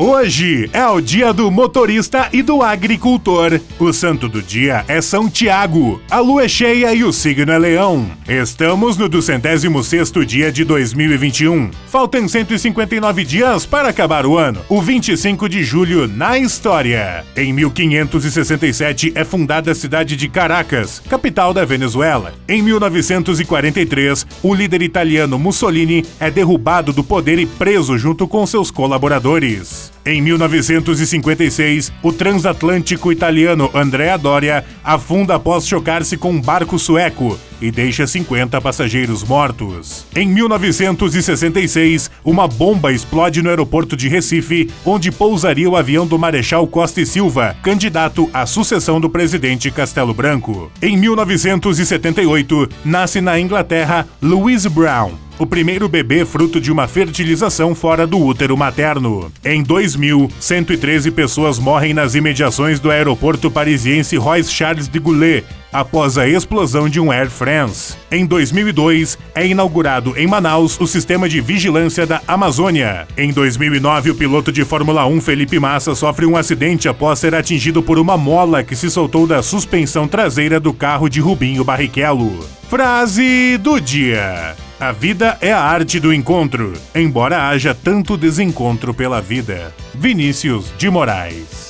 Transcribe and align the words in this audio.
Hoje 0.00 0.70
é 0.72 0.86
o 0.86 1.00
dia 1.00 1.32
do 1.32 1.50
motorista 1.50 2.28
e 2.32 2.40
do 2.40 2.62
agricultor. 2.62 3.60
O 3.80 3.92
santo 3.92 4.28
do 4.28 4.40
dia 4.40 4.84
é 4.86 5.00
São 5.00 5.28
Tiago. 5.28 6.00
A 6.08 6.20
lua 6.20 6.44
é 6.44 6.48
cheia 6.48 6.94
e 6.94 7.02
o 7.02 7.12
signo 7.12 7.50
é 7.50 7.58
leão. 7.58 8.08
Estamos 8.28 8.96
no 8.96 9.08
206 9.08 10.12
dia 10.24 10.52
de 10.52 10.62
2021. 10.62 11.72
Faltam 11.88 12.28
159 12.28 13.24
dias 13.24 13.66
para 13.66 13.88
acabar 13.88 14.24
o 14.24 14.38
ano. 14.38 14.60
O 14.68 14.80
25 14.80 15.48
de 15.48 15.64
julho 15.64 16.06
na 16.06 16.38
história. 16.38 17.24
Em 17.36 17.52
1567 17.52 19.10
é 19.16 19.24
fundada 19.24 19.72
a 19.72 19.74
cidade 19.74 20.14
de 20.14 20.28
Caracas, 20.28 21.02
capital 21.10 21.52
da 21.52 21.64
Venezuela. 21.64 22.34
Em 22.48 22.62
1943, 22.62 24.24
o 24.44 24.54
líder 24.54 24.80
italiano 24.82 25.40
Mussolini 25.40 26.06
é 26.20 26.30
derrubado 26.30 26.92
do 26.92 27.02
poder 27.02 27.40
e 27.40 27.46
preso 27.46 27.98
junto 27.98 28.28
com 28.28 28.46
seus 28.46 28.70
colaboradores. 28.70 29.87
Em 30.04 30.22
1956, 30.22 31.92
o 32.02 32.12
transatlântico 32.12 33.12
italiano 33.12 33.70
Andrea 33.74 34.16
Doria 34.16 34.64
afunda 34.82 35.34
após 35.34 35.66
chocar-se 35.66 36.16
com 36.16 36.30
um 36.30 36.40
barco 36.40 36.78
sueco 36.78 37.38
e 37.60 37.70
deixa 37.70 38.06
50 38.06 38.60
passageiros 38.60 39.22
mortos. 39.24 40.06
Em 40.14 40.28
1966, 40.28 42.10
uma 42.24 42.46
bomba 42.46 42.92
explode 42.92 43.42
no 43.42 43.48
aeroporto 43.48 43.96
de 43.96 44.08
Recife, 44.08 44.70
onde 44.84 45.10
pousaria 45.10 45.68
o 45.68 45.76
avião 45.76 46.06
do 46.06 46.18
Marechal 46.18 46.66
Costa 46.66 47.00
e 47.00 47.06
Silva, 47.06 47.56
candidato 47.62 48.28
à 48.32 48.46
sucessão 48.46 49.00
do 49.00 49.10
presidente 49.10 49.70
Castelo 49.70 50.14
Branco. 50.14 50.70
Em 50.80 50.96
1978, 50.96 52.68
nasce 52.84 53.20
na 53.20 53.38
Inglaterra 53.38 54.06
Louise 54.20 54.68
Brown, 54.68 55.12
o 55.38 55.46
primeiro 55.46 55.88
bebê 55.88 56.24
fruto 56.24 56.60
de 56.60 56.72
uma 56.72 56.88
fertilização 56.88 57.74
fora 57.74 58.06
do 58.06 58.18
útero 58.18 58.56
materno. 58.56 59.30
Em 59.44 59.62
2000, 59.62 60.30
113 60.40 61.10
pessoas 61.12 61.58
morrem 61.58 61.94
nas 61.94 62.14
imediações 62.14 62.80
do 62.80 62.90
aeroporto 62.90 63.50
parisiense 63.50 64.16
Royce 64.16 64.52
Charles 64.52 64.88
de 64.88 64.98
Gaulle 64.98 65.44
após 65.72 66.18
a 66.18 66.28
explosão 66.28 66.88
de 66.88 67.00
um 67.00 67.10
Air 67.10 67.30
France. 67.30 67.96
Em 68.10 68.24
2002, 68.24 69.18
é 69.34 69.46
inaugurado 69.46 70.14
em 70.16 70.26
Manaus 70.26 70.80
o 70.80 70.86
sistema 70.86 71.28
de 71.28 71.40
vigilância 71.40 72.06
da 72.06 72.22
Amazônia. 72.26 73.06
Em 73.16 73.32
2009, 73.32 74.10
o 74.10 74.14
piloto 74.14 74.50
de 74.50 74.64
Fórmula 74.64 75.06
1 75.06 75.20
Felipe 75.20 75.58
Massa 75.58 75.94
sofre 75.94 76.26
um 76.26 76.36
acidente 76.36 76.88
após 76.88 77.18
ser 77.18 77.34
atingido 77.34 77.82
por 77.82 77.98
uma 77.98 78.16
mola 78.16 78.62
que 78.62 78.76
se 78.76 78.90
soltou 78.90 79.26
da 79.26 79.42
suspensão 79.42 80.08
traseira 80.08 80.58
do 80.58 80.72
carro 80.72 81.08
de 81.08 81.20
Rubinho 81.20 81.64
Barrichello. 81.64 82.46
Frase 82.68 83.56
do 83.58 83.80
dia. 83.80 84.56
A 84.78 84.92
vida 84.92 85.36
é 85.40 85.52
a 85.52 85.60
arte 85.60 85.98
do 85.98 86.12
encontro, 86.12 86.72
embora 86.94 87.48
haja 87.48 87.74
tanto 87.74 88.16
desencontro 88.16 88.94
pela 88.94 89.20
vida. 89.20 89.74
Vinícius 89.92 90.72
de 90.78 90.88
Moraes. 90.88 91.67